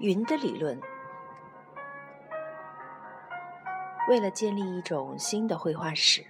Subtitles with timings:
[0.00, 0.80] 云的理论。
[4.08, 6.24] 为了建立一种新的绘画史，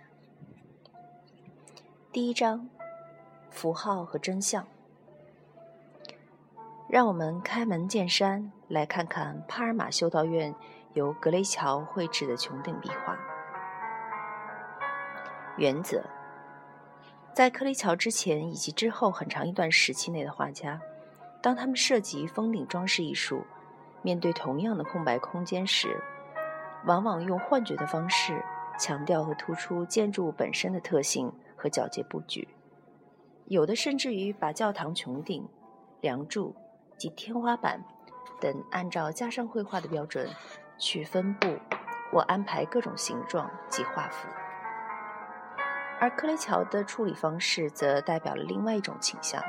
[2.11, 2.69] 第一章：
[3.51, 4.67] 符号和真相。
[6.89, 10.55] 让我们开门见山，来看看帕尔马修道院
[10.95, 13.19] 由格雷乔绘制的穹顶壁画。
[15.59, 16.03] 原则：
[17.35, 20.81] 在克雷乔之前以及之后很长一段时期内的画家，
[21.43, 23.45] 当他们涉及封顶装饰艺术，
[24.03, 26.03] 面对同样的空白空间时，
[26.87, 28.45] 往往用幻觉的方式
[28.79, 32.49] 强调和突出建筑本身的特性和皎洁布局。
[33.47, 35.49] 有的甚至于把教堂穹顶、
[36.01, 36.55] 梁柱。
[36.99, 37.85] 及天花板
[38.41, 40.29] 等，按照加上绘画的标准
[40.79, 41.47] 去分布
[42.11, 44.27] 或安排各种形状及画幅，
[46.01, 49.41] 而克雷乔的处理方式则代表了另外一种倾向，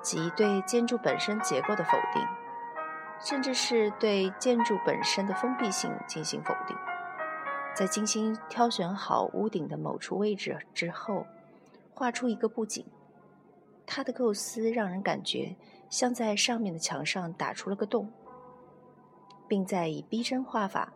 [0.00, 2.26] 即对建筑本身结构的否定，
[3.20, 6.76] 甚至是对建筑本身的封闭性进行否定。
[7.74, 11.26] 在精心挑选好屋顶的某处位置之后，
[11.92, 12.84] 画出一个布景，
[13.86, 15.56] 它的构思让人感觉。
[15.88, 18.10] 像在上面的墙上打出了个洞，
[19.46, 20.92] 并在以逼真画法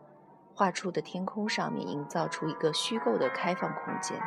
[0.53, 4.19] 画出的天空上面营造出一个虚构的开放空间。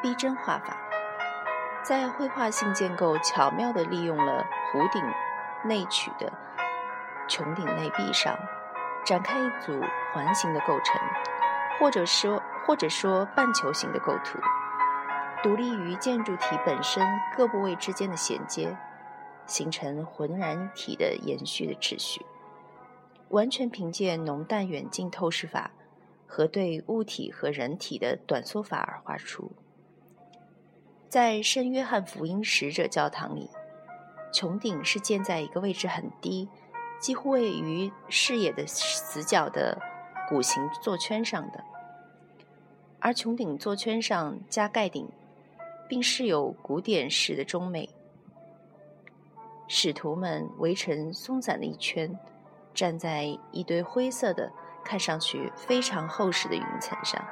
[0.00, 0.76] 逼真画法
[1.86, 5.02] 在绘画性建构巧妙地利用了弧顶
[5.64, 6.32] 内曲的
[7.28, 8.34] 穹顶内壁上
[9.04, 9.78] 展开一组
[10.14, 10.98] 环形的构成，
[11.78, 14.38] 或者说或者说半球形的构图。
[15.42, 18.74] 独立于建筑体本身各部位之间的衔接，
[19.44, 22.24] 形成浑然一体的延续的秩序，
[23.28, 25.72] 完全凭借浓淡远近透视法
[26.26, 29.52] 和对物体和人体的短缩法而画出。
[31.14, 33.48] 在圣约翰福音使者教堂里，
[34.32, 36.48] 穹顶是建在一个位置很低，
[36.98, 39.80] 几乎位于视野的死角的
[40.28, 41.62] 鼓形座圈上的，
[42.98, 45.08] 而穹顶座圈上加盖顶。
[45.86, 47.88] 并饰有古典式的中美。
[49.68, 52.18] 使徒们围成松散的一圈，
[52.74, 54.50] 站在一堆灰色的、
[54.82, 57.24] 看上去非常厚实的云层上，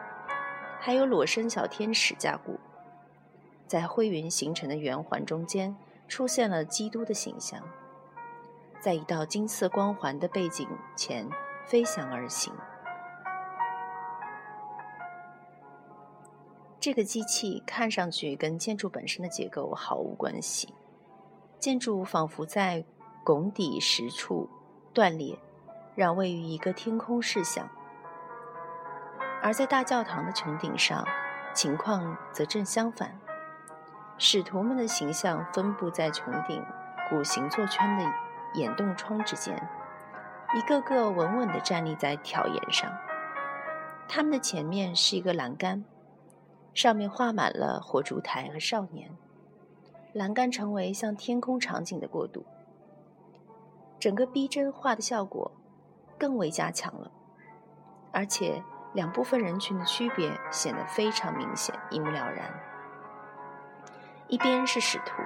[0.78, 2.60] 还有裸身小天使架鼓，
[3.66, 5.76] 在灰云形成的圆环中间
[6.08, 7.62] 出现了基督的形象，
[8.80, 11.28] 在一道金色光环的背景前
[11.66, 12.52] 飞翔而行。
[16.78, 20.74] 这个机器看上去跟建筑本身的结构毫无关系，
[21.60, 22.84] 建筑仿佛在
[23.22, 24.50] 拱底石处
[24.92, 25.38] 断裂，
[25.94, 27.68] 让位于一个天空视想；
[29.40, 31.06] 而在大教堂的穹顶上，
[31.54, 33.16] 情况则正相反，
[34.18, 36.64] 使徒们的形象分布在穹顶
[37.10, 38.04] 鼓形座圈的
[38.54, 39.68] 眼洞窗之间，
[40.54, 42.92] 一个个稳稳地站立在挑檐上，
[44.08, 45.84] 他们的前面是一个栏杆。
[46.74, 49.10] 上面画满了火烛台和少年，
[50.14, 52.46] 栏杆成为向天空场景的过渡，
[53.98, 55.52] 整个逼真画的效果
[56.18, 57.10] 更为加强了，
[58.10, 58.62] 而且
[58.94, 62.71] 两部分人群的区别显得非常明显，一目了然。
[64.32, 65.22] 一边是使徒，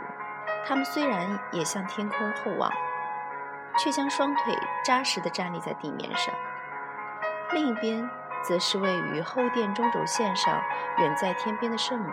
[0.67, 2.69] 他们虽然也向天空厚望，
[3.79, 4.53] 却将双腿
[4.85, 6.35] 扎实地站立在地面上；
[7.53, 8.07] 另一边。
[8.45, 10.63] 则是位于后殿中轴线上、
[10.99, 12.09] 远在天边的圣母。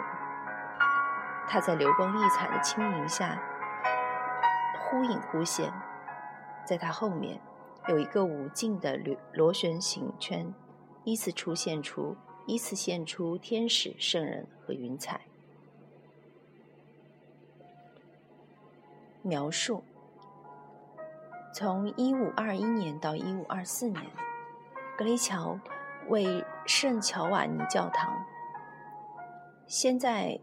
[1.48, 3.40] 她在流光溢彩的青云下
[4.80, 5.72] 忽隐忽现，
[6.66, 7.40] 在她后面
[7.88, 10.52] 有一个无尽的螺螺旋形圈，
[11.04, 12.18] 依次出现出
[12.48, 15.22] 依次现出天使、圣人和云彩。
[19.24, 19.84] 描述：
[21.56, 24.06] 从一五二一年到一五二四年，
[24.96, 25.60] 格雷乔。
[26.10, 28.26] 为圣乔瓦尼教堂，
[29.66, 30.38] 先在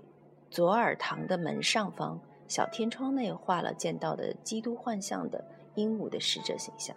[0.48, 2.18] 左耳堂的门上方
[2.48, 5.44] 小天窗内画了见到的基督幻象的
[5.74, 6.96] 鹦鹉的使者形象，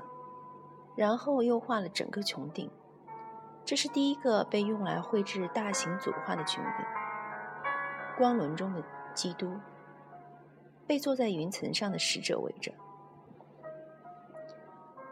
[0.95, 2.71] 然后又画了整个穹顶。
[3.65, 6.86] 这是第一个被用来绘制大型组画的穹顶。
[8.18, 8.81] 光轮中的
[9.13, 9.59] 基督
[10.85, 12.71] 被坐在云层上的使者围着。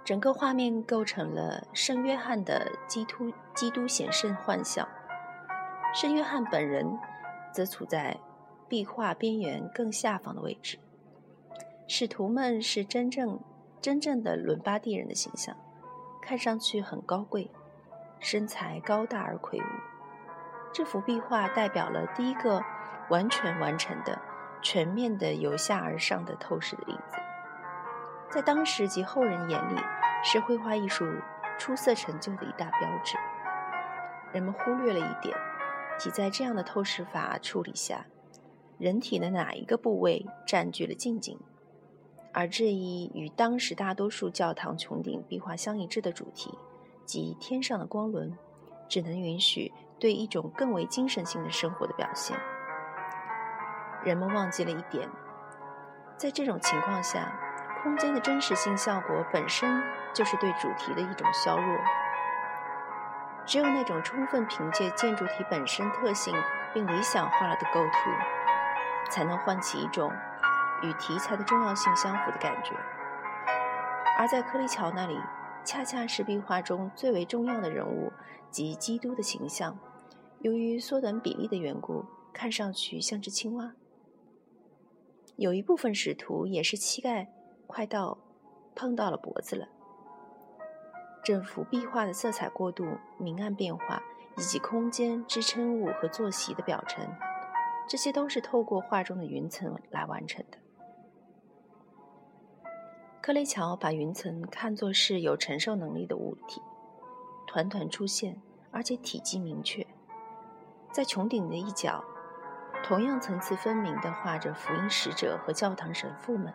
[0.03, 4.87] 整个画面构成了圣约翰的基督基督显圣幻象，
[5.93, 6.99] 圣约翰本人
[7.53, 8.17] 则处在
[8.67, 10.79] 壁画边缘更下方的位置。
[11.87, 13.39] 使徒们是真正
[13.79, 15.55] 真正的伦巴第人的形象，
[16.21, 17.51] 看上去很高贵，
[18.19, 19.63] 身材高大而魁梧。
[20.73, 22.63] 这幅壁画代表了第一个
[23.09, 24.19] 完全完成的
[24.61, 27.17] 全面的由下而上的透视的例子，
[28.29, 29.79] 在当时及后人眼里，
[30.23, 31.05] 是绘画艺术
[31.57, 33.17] 出色成就的一大标志。
[34.31, 35.35] 人们忽略了一点，
[35.97, 38.05] 即在这样的透视法处理下，
[38.77, 41.37] 人体的哪一个部位占据了近景，
[42.31, 46.57] 而这一与当时大多数教堂穹顶壁画相一致的主题，
[47.03, 48.37] 即天上的光轮，
[48.87, 52.37] 只能允许对一种更为精神性的生活的表现。
[54.03, 55.07] 人们忘记了一点，
[56.17, 57.31] 在这种情况下，
[57.83, 59.81] 空间的真实性效果本身
[60.13, 61.77] 就是对主题的一种削弱。
[63.45, 66.33] 只有那种充分凭借建筑体本身特性
[66.73, 68.09] 并理想化了的构图，
[69.09, 70.11] 才能唤起一种
[70.83, 72.75] 与题材的重要性相符的感觉。
[74.17, 75.19] 而在柯利桥那里，
[75.63, 78.13] 恰恰是壁画中最为重要的人物
[78.49, 79.77] 及基督的形象，
[80.39, 83.73] 由于缩短比例的缘故，看上去像只青蛙。
[85.41, 87.27] 有一部分使徒也是膝盖
[87.65, 88.15] 快到
[88.75, 89.67] 碰到了脖子了。
[91.23, 92.85] 整幅壁画的色彩过渡、
[93.17, 94.03] 明暗变化，
[94.37, 97.03] 以及空间支撑物和坐席的表层，
[97.89, 100.59] 这些都是透过画中的云层来完成的。
[103.19, 106.61] 克雷乔把云层看作是有承受能力的物体，
[107.47, 108.39] 团团出现，
[108.69, 109.87] 而且体积明确。
[110.91, 112.03] 在穹顶的一角，
[112.83, 116.53] 同样层次分明地画着福音使者和教堂神父们，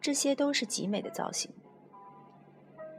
[0.00, 1.52] 这些都是极美的造型。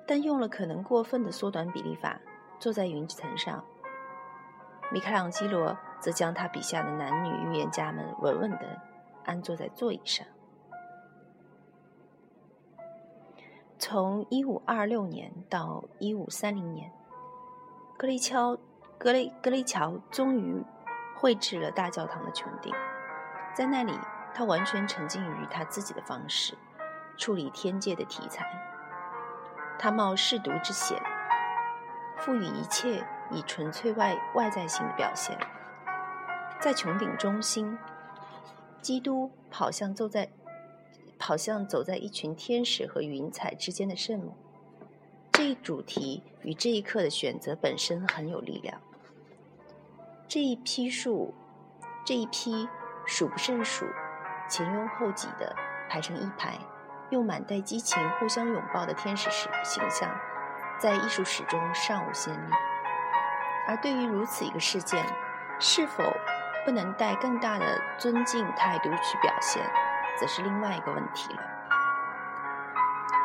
[0.06, 2.20] 但用了可能过分的缩短比例法，
[2.60, 3.64] 坐在云层上。
[4.92, 8.80] 米开朗基罗则将他笔下的男女预言家们稳稳地
[9.24, 10.28] 安坐在座椅上。
[13.80, 16.92] 从1526年到1530年，
[17.98, 18.56] 格雷乔
[19.00, 20.64] 格雷格雷乔终于
[21.16, 22.74] 绘制了大教堂的穹顶，
[23.56, 23.98] 在那里，
[24.34, 26.54] 他完全沉浸于他自己的方式
[27.18, 28.46] 处理天界的题材。
[29.80, 31.02] 他冒舐犊之险，
[32.18, 35.38] 赋予一切以纯粹外外在性的表现。
[36.60, 37.78] 在穹顶中心，
[38.82, 40.30] 基督跑向走在
[41.18, 44.36] 跑向走在一群天使和云彩之间的圣母。
[45.34, 48.82] 这一主题与这一刻的选择本身很有力量。
[50.28, 51.34] 这一批数，
[52.04, 52.68] 这一批
[53.06, 53.86] 数不胜数，
[54.50, 55.56] 前拥后挤的
[55.90, 56.58] 排成一排。
[57.12, 60.10] 用满带激情互相拥抱的天使式形象，
[60.80, 62.52] 在艺术史中尚无先例。
[63.68, 65.06] 而对于如此一个事件，
[65.60, 66.04] 是否
[66.66, 69.64] 不能带更大的尊敬态度去表现，
[70.20, 71.44] 则是另外一个问题了。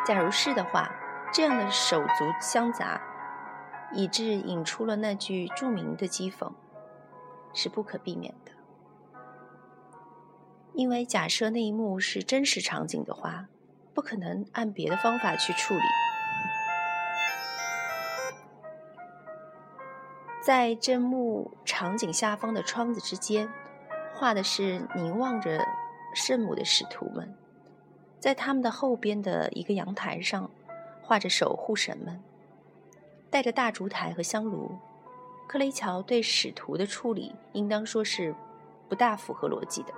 [0.04, 0.86] 假如是的话，
[1.32, 3.00] 这样的手足相杂，
[3.92, 6.52] 以致引出了那句著名的讥讽，
[7.52, 8.52] 是不可避免的。
[10.74, 13.48] 因为假设那一幕是真实场景的话。
[13.92, 15.80] 不可能按别的方法去处理。
[20.42, 23.50] 在这幕场景下方的窗子之间，
[24.14, 25.66] 画的是凝望着
[26.14, 27.34] 圣母的使徒们；
[28.20, 30.50] 在他们的后边的一个阳台上，
[31.02, 32.22] 画着守护神们，
[33.28, 34.78] 带着大烛台和香炉。
[35.50, 38.32] 克雷乔对使徒的处理，应当说是
[38.88, 39.92] 不大符合逻辑的。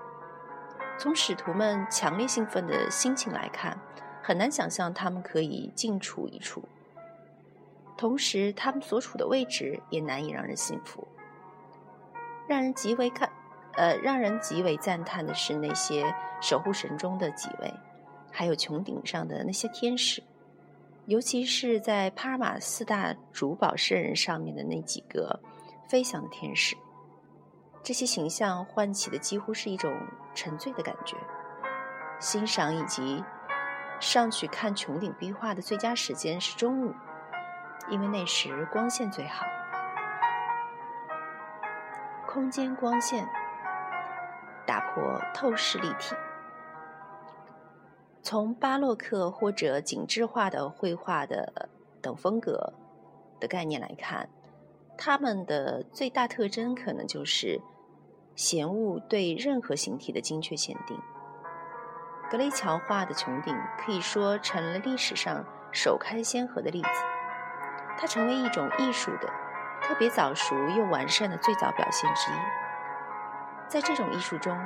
[0.99, 3.79] 从使徒们强烈兴奋的心情来看，
[4.23, 6.63] 很难想象他们可以近处一处。
[7.99, 11.07] 同时，他们所处的位置也难以让人信服。
[12.49, 13.31] 让人极为看，
[13.75, 17.75] 呃，让人极为赞叹的是那些守护神中的几位，
[18.31, 20.23] 还有穹顶上的那些天使，
[21.07, 25.41] 尤其是在帕尔马四大主保圣人上面的那几个
[25.89, 26.77] 飞翔的天使。
[27.83, 29.93] 这些形象唤起的几乎是一种
[30.35, 31.17] 沉醉的感觉。
[32.21, 33.23] 欣赏以及
[33.99, 36.95] 上去看穹顶壁画的最佳时间是中午，
[37.89, 39.45] 因为那时光线最好。
[42.29, 43.29] 空间光线
[44.65, 46.15] 打破透视立体。
[48.23, 51.69] 从巴洛克或者景致化的绘画的
[52.01, 52.73] 等风格
[53.39, 54.29] 的概念来看，
[54.97, 57.61] 它们的最大特征可能就是。
[58.35, 60.99] 闲物对任何形体的精确限定。
[62.31, 66.89] 格雷乔画的穹顶可以说成了历史上首开先河的例子，
[67.99, 69.29] 它成为一种艺术的
[69.83, 72.37] 特别早熟又完善的最早表现之一。
[73.69, 74.59] 在这种艺术中，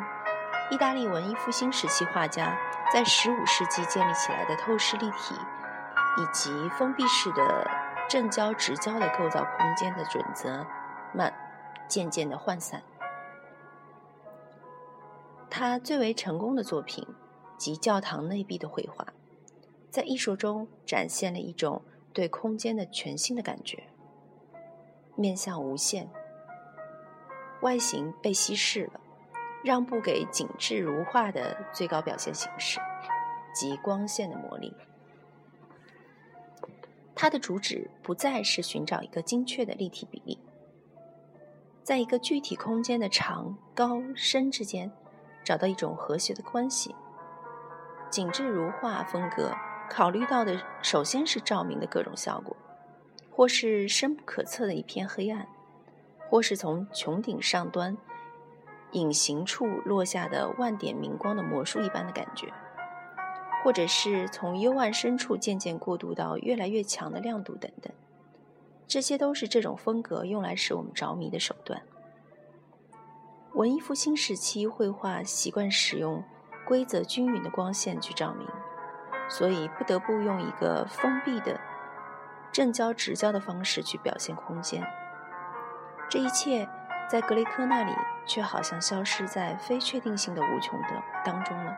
[0.68, 2.58] 意大利文艺复兴时期画家
[2.92, 5.35] 在15世纪建立起来的透视立体
[6.18, 7.70] 以及封闭式的
[8.08, 10.66] 正交直交的构造空间的准则，
[11.14, 11.32] 慢
[11.87, 12.82] 渐渐的涣散。
[15.49, 17.06] 他最为成功的作品
[17.56, 19.06] 及教堂内壁的绘画，
[19.90, 21.82] 在艺术中展现了一种
[22.12, 23.88] 对空间的全新的感觉，
[25.14, 26.11] 面向无限，
[27.61, 29.00] 外形被稀释了，
[29.66, 32.78] 让步给紧致如画的最高表现形式
[33.52, 34.73] 及光线的魔力。
[37.14, 40.38] 它的主旨不再是寻找一个精确的立体比例，
[41.82, 44.90] 在一个具体空间的长、高、深之间。
[45.44, 46.92] 找到一种和谐的关系，
[48.11, 49.54] 紧致如画风格
[49.88, 52.56] 考虑到的首先是照明的各种效果，
[53.30, 55.46] 或是深不可测的一片黑暗，
[56.28, 57.96] 或是从穹顶上端
[58.93, 62.52] 隐形处落下的万点明光的魔术一般的感觉，
[63.62, 67.93] 或者是从幽暗深处渐渐过渡到越来越强的亮度等等，
[68.87, 71.83] 这些都是这种风格用来使我们着迷的手段。
[73.55, 76.23] 文艺复兴时期绘画习惯使用
[76.66, 78.47] 规则均匀的光线去照明，
[79.28, 81.59] 所以不得不用一个封闭的
[82.52, 84.87] 正交直交的方式去表现空间。
[86.09, 86.69] 这一切
[87.08, 87.92] 在格雷科那里
[88.26, 91.76] 却好像消失在非确定性的无穷的当中了。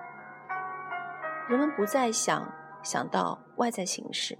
[1.49, 4.39] 人们不再想想到外在形式，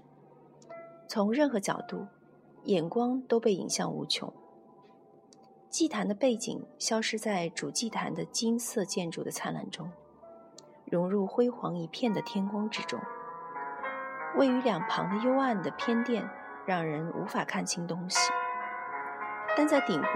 [1.07, 2.07] 从任何角度，
[2.63, 4.33] 眼光都被引向无穷。
[5.69, 9.91] 祭坛的背景消失在主祭坛的金色建筑的灿烂中，
[10.85, 12.99] 融入辉煌一片的天光之中。
[14.35, 16.27] 位于两旁的幽暗的偏殿
[16.65, 18.31] 让人无法看清东西，
[19.55, 20.07] 但在顶部，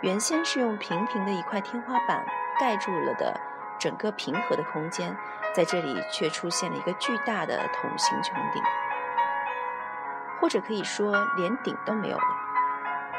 [0.00, 2.24] 原先是用平平的一块天花板
[2.60, 3.40] 盖住了的
[3.80, 5.16] 整个平和的空间，
[5.54, 8.62] 在这里却出现了一个巨大的筒形穹顶，
[10.40, 12.24] 或者可以说连顶都没有了，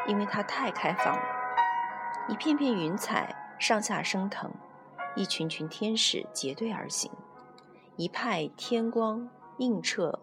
[0.07, 1.21] 因为它太开放了。
[2.29, 4.51] 一片片云彩上下升腾，
[5.15, 7.11] 一群群天使结队而行，
[7.97, 10.19] 一派天光映彻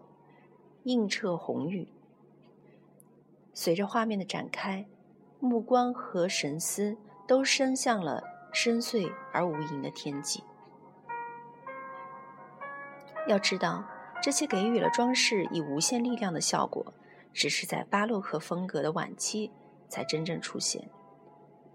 [0.83, 1.87] 映彻红玉。
[3.53, 4.87] 随着画面的展开，
[5.39, 10.43] 目光和神思都伸向了深邃而无垠的天际。
[13.27, 13.83] 要知道，
[14.21, 16.93] 这些给予了装饰以无限力量的效果，
[17.33, 19.51] 只是在巴洛克风格的晚期
[19.89, 20.89] 才真正出现。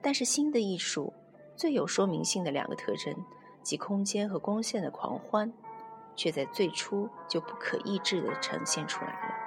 [0.00, 1.12] 但是新的艺术
[1.54, 3.14] 最有说明性的两个特征，
[3.62, 5.52] 即空间和光线的狂欢，
[6.16, 9.41] 却在最初就不可抑制地呈现出来了。